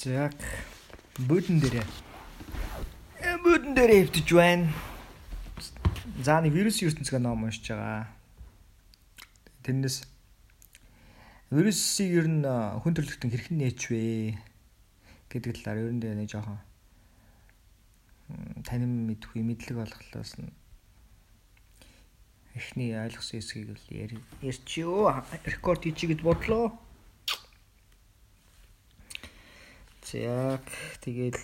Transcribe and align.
За 0.00 0.32
бүдэн 1.28 1.60
дээрээ. 1.60 1.84
Бүдэн 3.44 3.76
дээрээ 3.76 4.08
хөвтөж 4.08 4.28
байна. 4.32 4.72
За 6.24 6.40
нэг 6.40 6.56
вирус 6.56 6.80
ертөнцийн 6.80 7.20
ном 7.20 7.44
уншиж 7.44 7.68
байгаа. 7.68 8.08
Тэрнээс 9.60 10.08
вирусыг 11.52 12.16
ер 12.16 12.32
нь 12.32 12.48
хүн 12.48 12.96
төрөлхтөн 12.96 13.28
хэрхэн 13.28 13.60
нээч 13.60 13.92
вэ 13.92 14.40
гэдэг 15.28 15.60
талаар 15.60 15.84
ер 15.84 15.92
нь 15.92 16.00
нэг 16.00 16.32
жоохон 16.32 16.56
танин 18.64 19.04
мэдгүй 19.04 19.44
мэдлэг 19.44 19.84
олголоос 19.84 20.40
нь 20.40 20.48
эхний 22.56 22.96
ойлгосон 22.96 23.44
хэсгийг 23.44 23.76
л 23.76 23.84
ярьчихё. 24.40 25.12
Рекорд 25.44 25.84
хийчихэд 25.84 26.24
бодлоо. 26.24 26.72
Яг 30.14 30.62
тэгэл 31.00 31.38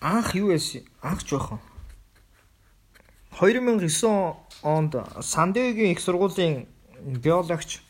анх 0.00 0.34
юу 0.34 0.50
яасан? 0.52 0.84
Анх 1.00 1.24
жоохон 1.24 1.60
2009 3.40 4.36
онд 4.62 4.94
Сандегийн 5.22 5.92
их 5.92 6.00
сургуулийн 6.00 6.66
биологч 7.00 7.80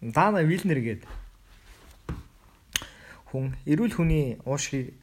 Дана 0.00 0.42
Вилнер 0.42 0.80
гээд 0.80 1.06
хүн 3.30 3.54
эрүүл 3.64 3.94
хүний 3.94 4.40
уушгийг 4.44 4.98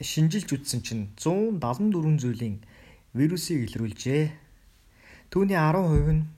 шинжилж 0.00 0.48
үзсэн 0.52 0.80
чинь 0.82 1.04
174 1.16 2.18
зүйлийн 2.22 2.56
вирусыг 3.14 3.68
илрүүлжээ. 3.68 4.32
Түүний 5.30 5.58
10% 5.58 6.12
нь 6.12 6.37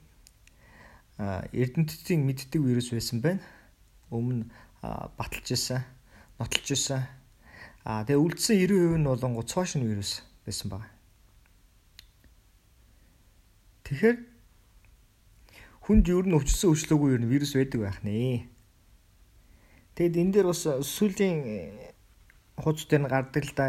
Эрдэнэтийн 1.21 2.25
мэддэг 2.25 2.61
вирус 2.61 2.89
байсан 2.89 3.21
байна. 3.21 3.45
Өмнө 4.09 4.49
баталж 4.81 5.53
исэн, 5.53 5.85
нотолж 6.39 6.71
исэн. 6.73 7.05
Аа 7.85 8.01
тэгээ 8.05 8.17
үлдсэн 8.17 8.57
90% 8.57 8.97
нь 8.97 9.05
болонгоо 9.05 9.45
цоошин 9.45 9.85
вирус 9.85 10.25
байсан 10.45 10.73
баг. 10.73 10.85
Тэгэхээр 13.85 14.17
хүнд 15.85 16.05
ер 16.09 16.25
нь 16.25 16.37
өвчсөн 16.37 16.73
өвчлөөгүй 16.73 17.09
ер 17.13 17.21
нь 17.21 17.29
вирус 17.29 17.53
байдаг 17.53 17.79
байх 17.81 17.99
нэ. 18.01 18.49
Тэгэд 19.93 20.17
энэ 20.17 20.33
дээр 20.33 20.47
бас 20.49 20.65
сүлийн 20.65 21.37
э, 21.45 21.93
хуудас 22.57 22.85
дээр 22.89 23.05
нь 23.05 23.11
гардаг 23.13 23.43
л 23.45 23.53
да. 23.53 23.65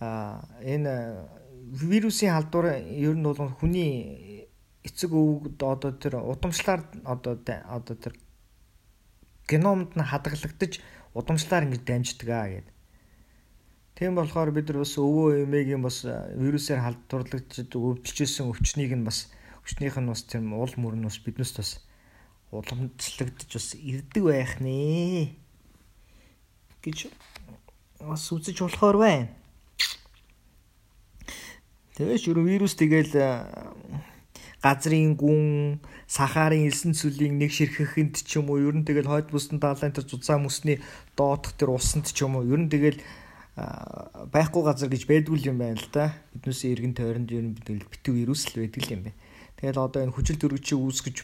Аа 0.00 0.44
энэ 0.60 1.24
вирусын 1.72 2.32
халдвар 2.36 2.84
ер 2.84 3.16
нь 3.16 3.24
бол 3.24 3.52
хүний 3.56 4.37
эцэг 4.88 5.12
өвгд 5.12 5.60
одоо 5.60 5.92
тэр 5.92 6.24
удамшлаар 6.24 6.80
одоо 7.04 7.36
одоо 7.36 7.96
тэр 7.96 8.14
геномд 9.44 9.92
нь 9.96 10.08
хадгалагдаж 10.08 10.80
удамшлаар 11.12 11.68
ингэж 11.68 11.82
дамждаг 11.84 12.28
аа 12.28 12.48
гэдэг. 12.48 12.76
Тийм 13.98 14.14
болохоор 14.14 14.50
бид 14.54 14.68
нар 14.70 14.84
бас 14.84 14.94
өвөө 14.94 15.44
эмээгийн 15.44 15.82
бас 15.82 16.06
вирусээр 16.06 16.80
халдварлагдж 16.84 17.66
өвдөлжсэн 17.74 18.46
өвчнийг 18.46 18.94
нь 18.94 19.04
бас 19.04 19.26
өвчнийх 19.64 19.98
нь 19.98 20.08
бас 20.08 20.22
тийм 20.22 20.54
уул 20.54 20.72
мөр 20.78 20.94
нь 20.94 21.04
бас 21.08 21.18
биднээс 21.18 21.52
бас 21.58 21.70
уламжлагдж 22.54 23.50
бас 23.52 23.68
ирдэг 23.74 24.22
байх 24.24 24.52
нэ 24.62 25.34
гэж 26.80 27.12
бас 28.00 28.24
үзэж 28.32 28.56
болохоор 28.62 28.96
байна. 29.02 29.28
Тэгэж 31.98 32.30
юу 32.30 32.46
вирус 32.46 32.78
тэгэл 32.78 33.18
газрын 34.62 35.14
гүн 35.14 35.78
сахарын 36.10 36.66
элсэн 36.66 36.92
цэлийн 36.98 37.38
нэг 37.38 37.54
ширхэхэнд 37.54 38.26
ч 38.26 38.42
юм 38.42 38.50
уу 38.50 38.58
ер 38.58 38.74
нь 38.74 38.86
тэгэл 38.86 39.06
хойд 39.06 39.30
бүсэнд 39.30 39.62
даалын 39.62 39.94
тэр 39.94 40.06
зузаан 40.08 40.42
мөсний 40.42 40.82
доотх 41.14 41.54
тэр 41.54 41.78
усанд 41.78 42.10
ч 42.10 42.26
юм 42.26 42.38
уу 42.38 42.46
ер 42.46 42.58
нь 42.58 42.72
тэгэл 42.72 42.98
байхгүй 44.34 44.62
газар 44.62 44.90
гэж 44.90 45.06
байдгүй 45.06 45.38
юм 45.50 45.58
байна 45.62 45.78
л 45.78 45.88
да. 45.94 46.14
Биднээс 46.34 46.62
эргэн 46.66 46.94
тойронд 46.94 47.30
ер 47.30 47.44
нь 47.46 47.54
тэгэл 47.58 47.90
битүү 47.90 48.14
вирус 48.14 48.46
л 48.50 48.62
байдаг 48.62 48.84
юм 48.90 49.02
байна. 49.06 49.18
Тэгэл 49.58 49.78
одоо 49.82 50.00
энэ 50.02 50.14
хүчил 50.14 50.38
төрөгчийг 50.38 50.78
үүсгэж 50.78 51.16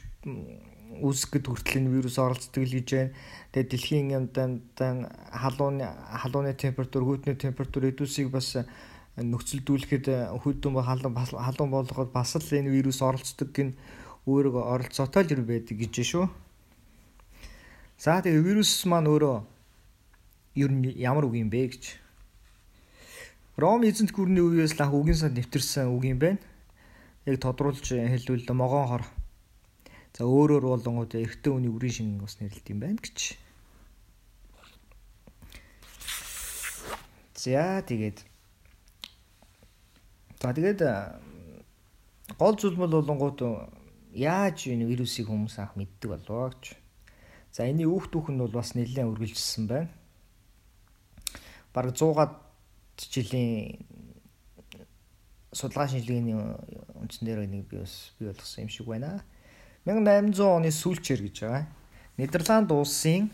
үүсгэхэд 1.02 1.46
хүртэл 1.46 1.78
энэ 1.78 1.92
вирус 1.94 2.18
оролцдог 2.18 2.62
л 2.66 2.74
гэж 2.74 2.88
байна. 2.90 3.14
Тэгээ 3.54 3.70
дэлхийн 3.70 4.14
юмдан 4.18 4.50
халууны 5.30 5.86
халууны 6.22 6.54
температур 6.58 7.02
хүйтний 7.06 7.38
температур 7.38 7.86
эдүүсийг 7.90 8.30
бас 8.34 8.58
нөхцөлдүүлэхэд 9.16 10.06
э, 10.10 10.18
хүдэн 10.42 10.74
халуун 10.74 11.14
халуун 11.14 11.70
болгоод 11.70 12.10
бас 12.10 12.34
л 12.34 12.50
энэ 12.50 12.74
вирус 12.74 12.98
оролцдог 12.98 13.54
гин 13.54 13.78
өөрөө 14.26 14.74
оролцоотой 14.74 15.22
л 15.22 15.38
юм 15.38 15.46
байдаг 15.46 15.78
гэж 15.78 15.94
шүү. 16.02 16.26
За 17.98 18.18
тэгээ 18.18 18.42
вирус 18.42 18.74
маань 18.90 19.06
өөрөө 19.06 19.36
ер 20.58 20.70
нь 20.74 20.98
ямар 20.98 21.30
үг 21.30 21.38
юм 21.38 21.46
бэ 21.46 21.70
гэж. 21.70 21.84
Ром 23.54 23.86
эзэнт 23.86 24.10
гүрний 24.10 24.42
үеэс 24.42 24.74
л 24.74 24.82
анх 24.82 24.98
үгийн 24.98 25.14
санд 25.14 25.38
нэвтэрсэн 25.38 25.94
үг 25.94 26.10
юм 26.10 26.18
байна. 26.18 26.42
Яг 27.22 27.38
тодруулж 27.38 27.86
хэлбэл 27.86 28.50
могоон 28.50 28.88
хор. 28.90 29.04
За 30.10 30.26
өөрөөр 30.26 30.66
болонгууд 30.74 31.14
эрэгтэй 31.14 31.54
хүний 31.54 31.70
үрийн 31.70 31.94
шинг 31.94 32.26
бас 32.26 32.42
нэрлэлт 32.42 32.66
юм 32.66 32.82
байна 32.82 32.98
гэж. 32.98 33.38
За 37.38 37.78
тэгээд 37.86 38.33
За 40.44 40.52
тэгээд 40.52 40.84
гол 42.36 42.56
зүйл 42.60 42.76
бол 42.76 43.00
болонгууд 43.00 43.40
яаж 44.12 44.68
энэ 44.68 44.84
вирусыг 44.84 45.24
хүмүүс 45.24 45.56
анх 45.56 45.72
мэддэг 45.72 46.20
болов 46.20 46.52
гэж. 46.52 46.76
За 47.48 47.64
энэний 47.64 47.88
үүх 47.88 48.12
түүх 48.12 48.28
нь 48.28 48.44
бол 48.44 48.52
бас 48.52 48.76
нэлээд 48.76 49.08
үргэлжилсэн 49.08 49.64
байна. 49.64 49.88
Бараг 51.72 51.96
100-аад 51.96 52.36
жилийн 53.00 53.88
судалгаа 55.48 55.88
шинжилгээний 55.88 56.36
үндсэн 56.36 57.24
дээр 57.24 57.48
нэг 57.48 57.64
би 57.64 57.80
бас 57.80 58.12
бий 58.20 58.28
болгосон 58.28 58.68
юм 58.68 58.68
шиг 58.68 58.84
байна. 58.84 59.24
1800 59.88 60.44
оны 60.44 60.68
сүүлчээр 60.68 61.24
гэж 61.24 61.36
байгаа. 61.40 61.64
Нидерланд 62.20 62.68
улсын 62.68 63.32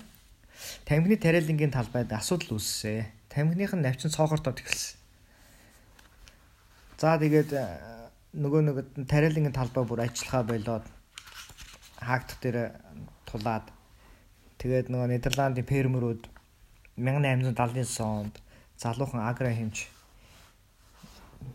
тамхины 0.87 1.19
тариалангийн 1.19 1.75
талбайд 1.75 2.15
асуудал 2.15 2.55
үүссэн. 2.55 3.03
Тамхиных 3.27 3.75
нь 3.75 3.83
навчин 3.83 4.15
цоохортод 4.15 4.63
эхэлсэн. 4.63 5.00
За 7.01 7.17
тэгээд 7.17 7.57
э, 7.57 7.65
нөгөө 8.37 8.61
нэг 8.61 8.77
тариалангийн 9.09 9.57
талбай 9.57 9.85
бүр 9.89 10.05
ажиллахаа 10.05 10.45
болоод 10.45 10.85
хаагдах 11.97 12.39
дээр 12.45 12.59
тулаад 13.25 13.73
тэгээд 14.61 14.93
нөгөө 14.93 15.09
Нидерландын 15.09 15.65
фермерүүд 15.65 16.29
1879 17.01 18.05
онд 18.05 18.37
залуухан 18.77 19.25
агро 19.25 19.49
хэмж 19.49 19.89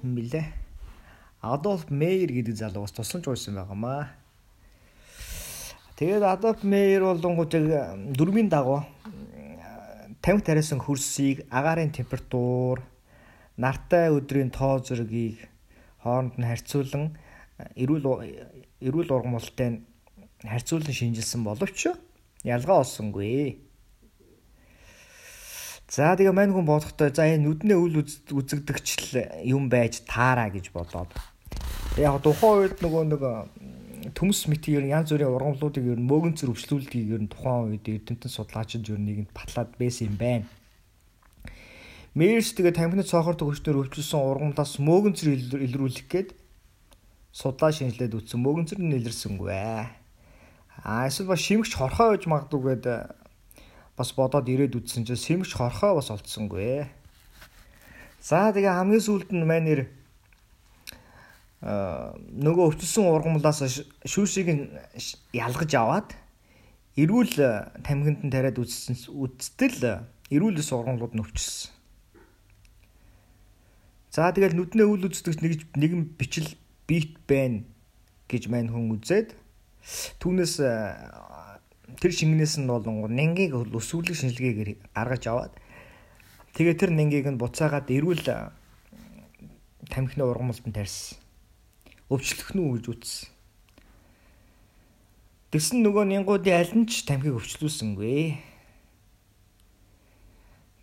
мэлээ 0.02 0.46
Адольф 1.46 1.94
Мейер 1.94 2.34
гэдэг 2.34 2.58
залуу 2.58 2.90
бас 2.90 2.98
тусламж 2.98 3.30
уйсан 3.30 3.54
байгаамаа. 3.54 4.10
Тэгээд 5.94 6.26
Адольф 6.26 6.66
Мейер 6.66 7.06
болонгууд 7.06 7.54
дөрмийн 8.18 8.50
дагуу 8.50 8.82
50 10.26 10.42
тариасан 10.42 10.82
хөрсийг 10.82 11.46
агаарын 11.54 11.94
температур 11.94 12.82
нартай 13.58 14.12
өдрийн 14.12 14.52
тоо 14.52 14.80
зургийг 14.80 15.48
хооронд 16.04 16.36
нь 16.38 16.48
харьцуулан 16.48 17.16
эрүүл 17.76 18.06
эрүүл 18.84 19.16
ургамалтай 19.16 19.82
харьцуулан 20.44 20.96
шинжилсэн 20.96 21.42
боловч 21.44 21.88
ялгаа 22.44 22.84
олсонгүй. 22.84 23.58
За 25.90 26.18
тэгээ 26.18 26.36
мань 26.36 26.52
хүн 26.52 26.66
бодохдоо 26.68 27.10
за 27.14 27.30
энэ 27.30 27.46
нүднээ 27.46 27.78
үл 27.78 28.04
үзэгдэгчл 28.04 29.46
юм 29.46 29.70
байж 29.70 30.04
таараа 30.04 30.50
гэж 30.52 30.74
бодоод. 30.76 31.14
Яг 31.96 32.20
тухайн 32.26 32.68
үед 32.68 32.84
нөгөө 32.84 33.04
нэг 33.08 33.24
төмс 34.18 34.46
мэт 34.52 34.68
ер 34.70 34.84
нь 34.84 34.94
янз 34.94 35.14
бүрийн 35.14 35.32
ургамлуудыг 35.32 35.86
ер 35.86 35.98
нь 35.98 36.10
мөөгөн 36.10 36.36
зэр 36.36 36.52
өвчлүүлдгийг 36.54 37.16
ер 37.16 37.22
нь 37.24 37.32
тухайн 37.32 37.74
үед 37.74 37.86
эрдэмтэн 37.86 38.30
судлаачид 38.34 38.90
ер 38.92 39.00
нь 39.00 39.08
нэгэнд 39.08 39.32
батлаад 39.32 39.72
байсан 39.80 40.12
юм 40.12 40.18
байна. 40.20 40.46
Мэрс 42.16 42.56
тэгээ 42.56 42.80
тамхины 42.80 43.04
цоохор 43.04 43.36
төгсчнөр 43.36 43.92
өвчлсөн 43.92 44.24
ургамлаас 44.24 44.80
мөөгөнцөр 44.80 45.36
илрүүлэх 45.68 46.08
гээд 46.08 46.30
судлаа 47.36 47.76
шинжилээд 47.76 48.16
үтсэн 48.16 48.40
мөөгөнцөр 48.40 48.80
нь 48.80 48.96
илэрсэнгүй. 49.04 49.52
Аа 49.52 51.04
эсвэл 51.12 51.28
ба 51.28 51.36
шимгч 51.36 51.76
хорхоо 51.76 52.16
байж 52.16 52.24
магадгүй 52.24 52.80
гээд 52.80 52.86
бас 54.00 54.10
бодоод 54.16 54.48
ирээд 54.48 54.80
үтсэн 54.80 55.04
чинь 55.04 55.44
сэмгч 55.44 55.60
хорхоо 55.60 56.00
бас 56.00 56.08
олдсонгүй. 56.08 56.88
За 58.24 58.48
тэгээ 58.56 58.72
хамгийн 58.72 59.04
сүүлд 59.04 59.36
нь 59.36 59.44
маань 59.44 59.68
нэр 59.68 59.82
нөгөө 61.68 62.80
өвчлсөн 62.80 63.12
ургамлаас 63.12 63.60
шүүшийг 64.08 64.48
ялгаж 65.36 65.72
аваад 65.76 66.16
эрүүл 66.96 67.36
тамхинд 67.84 68.24
нь 68.24 68.32
тариад 68.32 68.56
үтсэн 68.56 68.96
үтстэл 69.12 70.08
эрүүл 70.32 70.64
ус 70.64 70.72
ургамлууд 70.72 71.12
нь 71.12 71.24
өвчлсөн. 71.24 71.76
За 74.16 74.32
тэгэл 74.32 74.56
нүднээ 74.56 74.88
үл 74.88 75.12
үздэгч 75.12 75.44
нэг 75.44 75.68
нэгэн 75.76 76.16
бичил 76.16 76.48
бит 76.88 77.20
байна 77.28 77.68
гэж 78.32 78.48
маань 78.48 78.72
хүн 78.72 78.96
үзээд 78.96 79.36
түүнээс 80.24 80.56
тэр 82.00 82.12
шингэнээс 82.16 82.64
нь 82.64 82.72
болон 82.72 83.12
нянгийг 83.12 83.52
өсвөрлөг 83.60 84.16
шинжилгээгээр 84.16 84.72
гаргаж 84.96 85.24
аваад 85.28 85.54
тэгээ 86.56 86.80
тэр 86.80 86.92
нянгийг 86.96 87.28
нь 87.28 87.36
буцаагаад 87.36 87.92
эрүүл 87.92 88.24
тамхины 89.92 90.24
ургамалд 90.24 90.64
нь 90.64 90.72
тарьсан. 90.72 91.20
Өвчлөх 92.08 92.56
нь 92.56 92.64
үү 92.64 92.72
гэж 92.80 92.86
үтсэн. 92.96 93.28
Тэгсэн 95.52 95.84
нөгөө 95.84 96.08
нянгуудын 96.08 96.56
аль 96.56 96.72
нь 96.72 96.88
ч 96.88 97.04
тамхиг 97.04 97.36
өвчлүүлсэнгүй. 97.36 98.55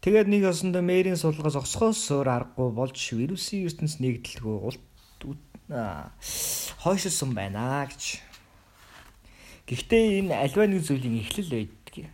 Тэгээд 0.02 0.26
нэг 0.26 0.42
ёсондоо 0.50 0.82
мэрийн 0.82 1.14
сулгаас 1.14 1.54
осхоос 1.54 2.10
өөр 2.10 2.26
аргагүй 2.26 2.74
болж 2.74 2.98
вирусын 3.14 3.62
ертөнц 3.70 4.02
нэгдэлгүй 4.02 4.56
улт 4.66 4.82
хойшилсан 6.82 7.30
байна 7.38 7.86
гэж. 7.86 8.18
Гэхдээ 9.70 10.26
энэ 10.26 10.34
альва 10.34 10.66
нэг 10.66 10.82
зүйлийн 10.82 11.22
эхлэл 11.22 11.54
байдаг. 11.54 12.10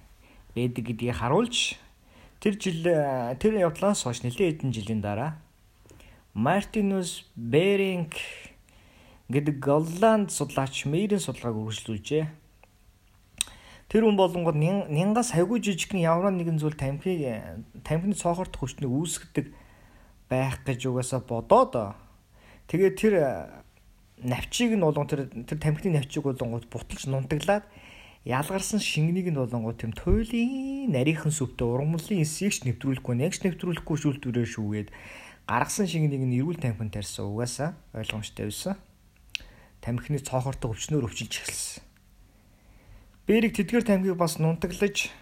байдаг 0.53 0.85
гэдгийг 0.85 1.17
харуулж 1.17 1.81
тэр 2.45 2.55
жил 2.61 2.85
тэр 3.41 3.57
явдлаас 3.57 4.05
хойш 4.05 4.21
нэлээд 4.21 4.61
хэдэн 4.61 4.73
жилийн 4.77 5.01
дараа 5.01 5.41
Мартинус 6.37 7.25
Беринг 7.35 8.13
гэдэг 9.33 9.57
Голланд 9.65 10.29
судлаач 10.29 10.85
мэрийн 10.85 11.25
судалгааг 11.25 11.57
үргэлжлүүлжээ. 11.57 12.25
Тэр 13.89 14.05
хүн 14.05 14.21
болонгод 14.21 14.57
нянгаас 14.61 15.33
хайгуу 15.33 15.65
жижигхэн 15.65 16.05
ямар 16.05 16.33
нэгэн 16.37 16.61
зүйл 16.61 16.77
тамхи 16.77 17.25
тамхины 17.89 18.13
цоохорт 18.13 18.53
хүчнийг 18.53 18.93
үүсгдэг 18.93 19.49
байх 20.29 20.61
гэж 20.69 20.93
угаасаа 20.93 21.25
бодоод 21.25 21.97
тэгээд 22.69 22.95
тэр 23.01 23.15
навчийг 24.21 24.77
нь 24.77 24.85
болон 24.85 25.09
тэр 25.09 25.33
тэр 25.33 25.57
тамхины 25.57 25.97
навчийг 25.97 26.29
болонгод 26.29 26.69
буталж 26.69 27.09
нунтаглаад 27.09 27.65
ялгарсан 28.29 28.77
шингэнийг 28.77 29.33
нь 29.33 29.41
болонгод 29.41 29.81
тэм 29.81 29.97
туйлын 29.97 30.93
нарийнхан 30.93 31.33
сүвтэ 31.33 31.65
ургамлын 31.65 32.21
эсийг 32.21 32.53
ч 32.53 32.69
нэвтрүүлэхгүй 32.69 33.15
нэгч 33.17 33.41
нэвтрүүлэхгүй 33.41 33.97
шүүлтвэрээ 34.05 34.47
шүүгээд 34.53 34.89
гаргасан 35.49 35.89
шингэнийг 35.89 36.29
нь 36.29 36.37
эрүүл 36.37 36.61
тамхин 36.61 36.93
тарьсан 36.93 37.25
угаасаа 37.25 37.73
ойлгомжтой 37.97 38.53
байсан. 38.53 38.77
Тамхины 39.81 40.21
цоохортой 40.21 40.77
өвчнөр 40.77 41.09
өвчилж 41.09 41.41
эхэлсэн. 41.41 41.88
Бэрэг 43.29 43.61
тэдгэр 43.61 43.85
тамхиг 43.85 44.17
бас 44.17 44.41
нунтаглаж 44.41 45.13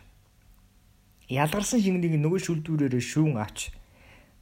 ялгарсан 1.27 1.83
шингэнийг 1.83 2.23
нөгөө 2.23 2.39
шүлдвэрээрээ 2.39 3.03
шүүн 3.03 3.35
авч 3.35 3.75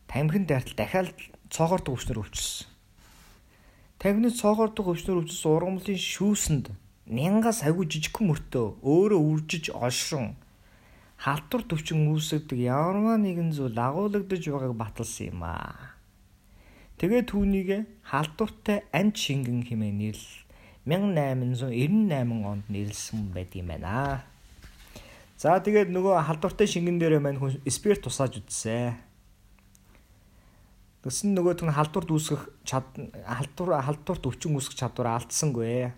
тамхин 0.05 0.45
дайтал 0.45 0.77
дахиад 0.77 1.17
цоохортой 1.49 1.97
өвчнөр 1.97 2.21
өвчсөн. 2.21 2.69
Тамхины 3.97 4.37
цоохортой 4.37 4.85
өвчнөр 4.85 5.25
өвчсөн 5.25 5.49
ургамлын 5.57 5.97
шүүсэнд 5.97 6.77
нянгаас 7.09 7.65
агүй 7.65 7.89
жижигхэн 7.89 8.29
мөртөө 8.29 8.85
өөрөө 8.85 9.21
үржиж 9.33 9.73
олшрон 9.73 10.37
халдвар 11.25 11.65
төвчин 11.65 12.05
үүсгдэг 12.13 12.69
ямарваа 12.69 13.17
нэгэн 13.17 13.49
зүйл 13.57 13.81
агуулгадж 13.81 14.45
байгааг 14.45 14.77
баталсан 14.77 15.33
юм 15.33 15.41
аа. 15.41 15.97
Тэгээ 17.01 17.33
түүнийг 17.33 17.89
халдвартай 18.13 18.85
амт 18.93 19.17
шингэн 19.17 19.65
хэмээн 19.65 19.97
нэрлэл 20.05 20.44
1898 20.85 22.45
онд 22.45 22.65
нэрлсэн 22.69 23.33
байт 23.33 23.57
юм 23.57 23.73
байна. 23.73 24.25
За 25.41 25.57
тэгээд 25.57 25.89
нөгөө 25.89 26.21
халдвартай 26.29 26.69
шингэн 26.69 27.01
дээрээ 27.01 27.21
мань 27.25 27.41
хүн 27.41 27.57
спирт 27.69 28.05
тусааж 28.05 28.41
үтсэ. 28.45 28.93
Тэгсэн 31.05 31.37
нөгөө 31.37 31.65
түн 31.65 31.73
халдварт 31.73 32.09
үүсгэх 32.09 32.43
чад 32.69 32.89
халдвар 33.25 33.81
халдварт 33.81 34.25
өвчин 34.25 34.57
үүсгэх 34.57 34.77
чадвар 34.81 35.21
алдсангүй. 35.21 35.93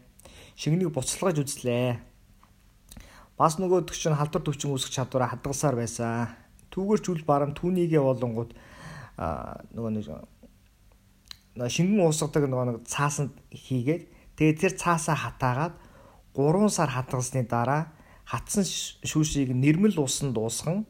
Шингэнийг 0.58 0.94
буцалгаж 0.94 1.42
үзлээ. 1.42 1.98
Бас 3.36 3.60
нөгөөдөг 3.60 3.92
чинь 3.92 4.16
халдвар 4.16 4.42
төвчин 4.42 4.72
үүсгэх 4.72 4.96
чадвараа 4.96 5.36
хадгалсаар 5.36 5.76
байсан. 5.76 6.32
Түүгээр 6.72 7.00
ч 7.04 7.06
үл 7.12 7.22
барам 7.28 7.52
түүнийгээ 7.52 8.00
болонгууд 8.00 8.50
нөгөө 9.76 9.90
нэг 9.92 10.08
шингэн 11.68 12.00
уусгадаг 12.00 12.48
нөгөө 12.48 12.66
нэг 12.66 12.76
цаасанд 12.88 13.36
хийгээд 13.52 14.15
тэгээд 14.36 14.60
тэр 14.60 14.72
цаасаа 14.76 15.16
хатаагаад 15.16 15.74
3 16.36 16.68
сар 16.68 16.90
хадгалсны 16.92 17.42
дараа 17.48 17.92
хатсан 18.24 18.64
шүүшийг 19.04 19.56
нэрмэл 19.56 19.98
усанд 20.00 20.36
уусган 20.36 20.84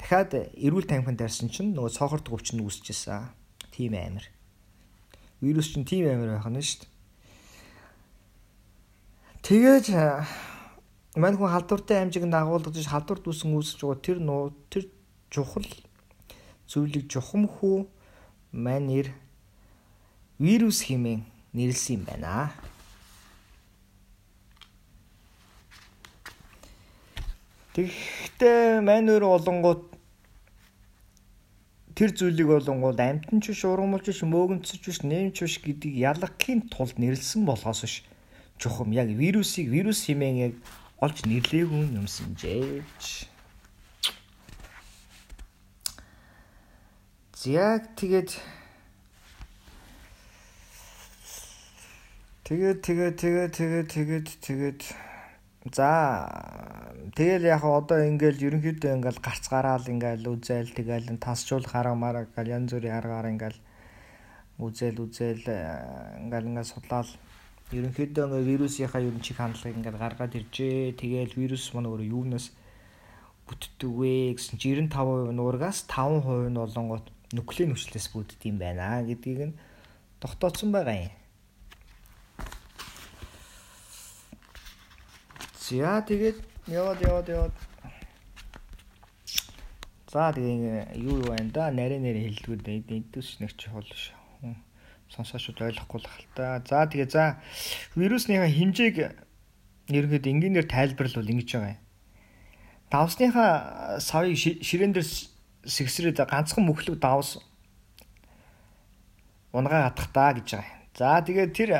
дахиад 0.00 0.34
эрүүл 0.56 0.88
тамхин 0.88 1.16
тарьсан 1.16 1.52
чинь 1.52 1.74
нөгөө 1.76 1.92
цоохорт 1.92 2.26
өвчин 2.32 2.64
үүсчихсэн. 2.64 3.28
Тийм 3.74 3.94
амир. 3.94 4.24
Вирус 5.42 5.74
чинь 5.74 5.84
тийм 5.84 6.06
амир 6.06 6.38
байх 6.38 6.48
нь 6.48 6.62
шүү 6.62 6.86
дээ. 6.86 6.92
Тэгээд 9.42 9.86
Мань 11.18 11.34
хүн 11.34 11.50
халдвартай 11.50 11.98
хэмжээнд 11.98 12.30
дагуулж 12.30 12.78
халдвар 12.78 13.18
дүүсэн 13.18 13.50
үүсэж 13.50 13.82
байгаа 13.82 13.98
тэр 14.06 14.18
нуу 14.22 14.54
тэр 14.70 14.86
чухал 15.34 15.66
зүйлийг 16.70 17.10
жухамхүү 17.10 17.90
манер 18.54 19.10
вирус 20.38 20.86
хэмээн 20.86 21.26
нэрлсэн 21.58 21.94
юм 21.98 22.02
байна. 22.06 22.54
Тэгэхдээ 27.78 28.82
манер 28.82 29.22
болонгууд 29.22 29.86
тэр 31.94 32.10
зүйлийг 32.10 32.50
болонгууд 32.50 32.98
амтэн 32.98 33.38
ч 33.38 33.54
биш 33.54 33.62
ургамалч 33.70 34.10
биш 34.10 34.26
мөөгөнцөж 34.26 34.82
биш 34.82 34.98
нэмч 35.06 35.46
биш 35.46 35.62
гэдгийг 35.62 35.94
ялгахын 36.10 36.66
тулд 36.74 36.98
нэрлсэн 36.98 37.46
болохоос 37.46 37.86
биш 37.86 37.94
чухам 38.58 38.90
яг 38.90 39.06
вирусыг 39.14 39.70
вирус 39.70 40.10
хэмээн 40.10 40.36
яг 40.50 40.54
олж 40.98 41.22
нэрлээгүй 41.22 41.94
юмсан 41.94 42.34
жээж. 42.34 43.30
Яг 47.46 47.94
тэгээд 47.94 48.30
тэгээд 52.42 52.78
тэгээд 52.82 53.14
тэгээд 53.22 53.52
тэгээд 53.54 53.86
тэгээд 53.86 54.28
тэгээд 54.42 55.07
за 55.74 55.90
тэгэл 57.16 57.44
яг 57.48 57.64
одоо 57.64 57.98
ингээл 58.04 58.44
ерөнхийдөө 58.48 58.90
ингээл 58.96 59.20
гарц 59.20 59.44
гараал 59.48 59.84
ингээл 59.84 60.28
үзэл 60.34 60.70
тэгэл 60.76 61.16
тасчуулах 61.18 61.74
арга 61.74 61.94
марга 61.94 62.30
гал 62.36 62.48
янз 62.48 62.72
бүрийн 62.72 62.98
аргаар 62.98 63.26
ингээл 63.32 63.58
үзэл 64.58 64.98
үзэл 65.04 65.44
ингээл 66.24 66.48
ингээд 66.50 66.72
судлаад 66.72 67.08
ерөнхийдөө 67.72 68.24
ингээ 68.26 68.48
вирусынхаа 68.50 69.02
ер 69.04 69.14
нь 69.14 69.24
чиг 69.24 69.36
хандлагыг 69.36 69.76
ингээд 69.76 69.98
гаргаад 70.00 70.32
иржээ. 70.40 70.96
Тэгээл 70.96 71.36
вирус 71.36 71.64
маань 71.76 71.90
өөрөө 71.92 72.08
юунаас 72.16 72.46
бүтдэг 73.44 73.92
вэ 73.92 74.36
гэсэн 74.36 74.56
чинь 74.56 74.88
95% 74.88 75.36
нуургаас 75.36 75.84
5% 75.84 76.48
нь 76.48 76.56
болонгот 76.56 77.06
нуклеин 77.36 77.76
хүчлээс 77.76 78.08
бүтдэг 78.12 78.40
юм 78.48 78.56
байна 78.56 79.04
гэдгийг 79.04 79.52
нь 79.52 79.58
тогтооцсон 80.20 80.72
байгаа 80.72 80.96
юм. 80.96 81.12
За 85.68 86.00
тэгээд? 86.00 86.38
Яваад 86.72 87.00
яваад 87.04 87.28
яваад. 87.28 87.54
За 90.08 90.32
тэгээ 90.32 90.96
юу 90.96 91.20
юу 91.20 91.28
байна 91.28 91.52
да? 91.52 91.68
Нарийн 91.68 92.02
нэр 92.08 92.16
хэлдгүүд 92.24 92.64
эдгүүс 92.64 93.44
нэг 93.44 93.52
чухал 93.60 93.84
шүү 93.84 94.18
сонсоочуд 95.08 95.60
ойлгохгүй 95.60 96.00
л 96.04 96.08
хальтаа. 96.08 96.60
За 96.64 96.84
тэгээ 96.84 97.08
за. 97.08 97.40
Вирусныхаа 97.96 98.48
хэмжээг 98.48 98.96
нэргээд 99.88 100.28
энгийнээр 100.28 100.68
тайлбарлавал 100.68 101.32
ингэж 101.32 101.48
байгаа 101.56 101.76
юм. 101.76 101.80
Давсныхаа 102.92 104.00
савыг 104.00 104.36
ширээн 104.36 104.92
дээр 104.92 105.08
сэгсрээд 105.64 106.28
ганцхан 106.28 106.64
мөхлөг 106.64 107.00
давс 107.00 107.40
унгаа 109.52 109.88
хатах 109.88 110.12
та 110.12 110.36
гэж 110.36 110.60
байгаа 110.60 110.68
юм. 110.68 110.80
За 110.92 111.20
тэгээд 111.24 111.52
тэр 111.56 111.70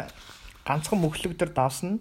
ганцхан 0.64 0.98
мөхлөг 1.04 1.36
төр 1.36 1.52
давсна 1.52 2.00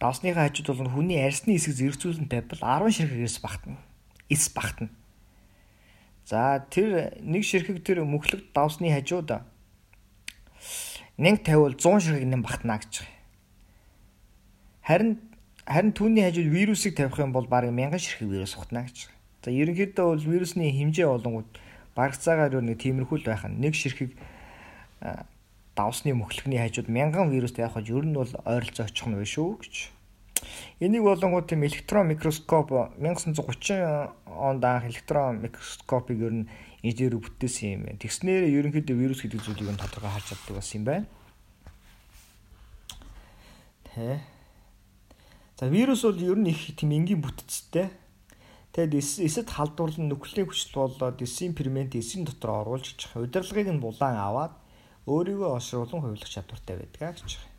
давсныхаа 0.00 0.48
хажууд 0.48 0.78
бол 0.78 0.90
хүний 0.90 1.20
арсны 1.20 1.54
хэсэг 1.54 1.74
зэрэгцүүлэн 1.74 2.28
тавьбал 2.28 2.88
10 2.88 2.96
ширхэгээс 3.04 3.38
багтана. 3.40 3.78
Эс 4.28 4.48
багтана. 4.50 4.90
За 6.24 6.64
тэр 6.70 7.18
нэг 7.20 7.44
ширхэг 7.44 7.84
тэр 7.84 8.04
мөхлөг 8.04 8.52
давсны 8.52 8.88
хажууд 8.92 9.44
150 11.20 11.60
бол 11.60 11.76
100 11.76 12.00
ширхэг 12.00 12.24
нэм 12.24 12.42
багтана 12.42 12.80
гэж 12.80 13.04
байгаа. 13.04 13.12
Харин 14.84 15.10
харин 15.64 15.92
түүний 15.92 16.24
хажууд 16.24 16.48
вирусыг 16.48 16.96
тавих 16.96 17.18
юм 17.20 17.32
бол 17.32 17.46
бараг 17.46 17.72
1000 17.72 18.00
ширхэг 18.00 18.28
вирус 18.28 18.56
ухтана 18.56 18.88
гэж 18.88 19.08
байгаа. 19.08 19.14
За 19.44 19.50
ерөнхийдөө 19.52 20.06
бол 20.08 20.24
вирусны 20.24 20.72
хэмжээ 20.72 21.06
болонгууд 21.08 21.50
барагцаагаар 21.94 22.64
нэг 22.64 22.80
тиймэрхүү 22.80 23.18
л 23.20 23.28
байх 23.28 23.44
нь 23.44 23.60
нэг 23.60 23.76
ширхэг 23.76 24.16
давсны 25.74 26.14
мөхлөгний 26.14 26.58
хажууд 26.62 26.88
1000 26.88 27.30
вирус 27.30 27.52
тавих 27.52 27.74
бол 27.74 27.90
ер 27.98 28.04
нь 28.06 28.14
бол 28.14 28.32
ойролцоо 28.46 28.86
очих 28.86 29.06
нь 29.06 29.18
биш 29.18 29.38
үү 29.38 29.52
гэж. 29.58 29.74
Энийг 30.80 31.02
болонгууд 31.02 31.46
тийм 31.48 31.64
электрон 31.66 32.08
микроскоп 32.08 32.70
1930 32.98 34.10
онд 34.26 34.64
анх 34.64 34.86
электрон 34.86 35.42
микроскопыг 35.42 36.18
ер 36.20 36.32
нь 36.32 36.48
инженер 36.82 37.18
бүтээсэн 37.18 37.68
юм 37.74 37.82
байна. 37.88 37.98
Тэгснээр 37.98 38.44
ерөнхийдөө 38.52 38.96
вирус 38.96 39.20
гэдэг 39.24 39.40
зүйлийг 39.40 39.70
нь 39.72 39.80
тодорхой 39.80 40.10
харж 40.12 40.26
чаддаг 40.30 40.54
болсон 40.54 40.78
юм 40.78 40.84
байна. 40.84 41.06
Тэ. 43.88 44.20
За 45.58 45.66
вирус 45.66 46.02
бол 46.04 46.18
ер 46.22 46.38
нь 46.38 46.50
их 46.50 46.76
тийм 46.76 46.92
энгийн 46.92 47.22
бүтцтэй. 47.24 47.88
Тэгэд 48.74 48.98
эсэд 48.98 49.48
халдварлан 49.54 50.10
нүклийн 50.10 50.50
хүчил 50.50 50.74
болоод 50.74 51.22
эсийн 51.22 51.54
фермент 51.54 51.94
эсийн 51.94 52.26
дотор 52.26 52.66
оруулж 52.66 53.06
удирдлагыг 53.14 53.70
нь 53.70 53.78
булаан 53.78 54.18
аваад 54.18 54.52
өөрийгөө 55.06 55.50
ошруулан 55.58 56.00
хувилах 56.02 56.30
чадвартай 56.30 56.76
байдаг 56.80 57.20
гэж 57.20 57.36
байна. 57.36 57.52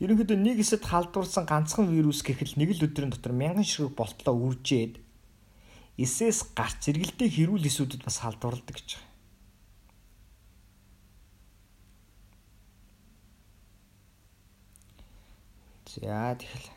Ерөнхийдөө 0.00 0.38
нэг 0.38 0.56
эсэд 0.64 0.84
халдварсан 0.84 1.44
ганцхан 1.48 1.88
вирус 1.92 2.20
гэхэл 2.22 2.56
нэг 2.60 2.76
л 2.76 2.86
өдрийн 2.86 3.12
дотор 3.12 3.32
мянган 3.32 3.64
ширхэг 3.64 3.96
болтлоо 3.96 4.34
үржээд 4.36 5.00
эсээс 5.98 6.54
гарч 6.54 6.78
зэрэгэлдээ 6.86 7.28
хэрүүл 7.32 7.68
эсүүдэд 7.68 8.02
бас 8.06 8.22
халдварладаг 8.22 8.76
гэж 8.76 8.88
байна. 8.96 9.08
За 15.88 16.36
тэгэл. 16.38 16.68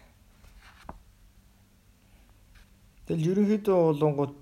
Тэгэл 3.06 3.30
ерөнхийдөө 3.32 3.78
болонгууд 3.92 4.36